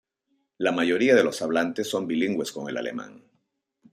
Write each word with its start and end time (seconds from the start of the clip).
La 0.57 0.71
mayoría 0.71 1.13
de 1.13 1.23
los 1.23 1.43
hablantes 1.43 1.87
son 1.87 2.07
bilingües 2.07 2.51
con 2.51 2.67
el 2.67 2.77
alemán. 2.77 3.23